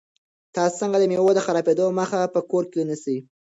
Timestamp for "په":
2.33-2.39